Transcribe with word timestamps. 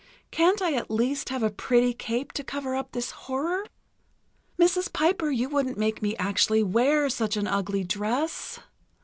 Can't 0.31 0.63
I 0.63 0.73
at 0.73 0.89
least 0.89 1.29
have 1.29 1.43
a 1.43 1.51
pretty 1.51 1.93
cape 1.93 2.31
to 2.31 2.43
cover 2.43 2.75
up 2.75 2.91
this 2.91 3.11
horror?" 3.11 3.67
"Mrs. 4.59 4.91
Piper, 4.91 5.29
you 5.29 5.47
wouldn't 5.47 5.77
make 5.77 6.01
me 6.01 6.15
actually 6.17 6.63
wear 6.63 7.07
such 7.07 7.37
an 7.37 7.45
ugly 7.45 7.83
dress!" 7.83 8.59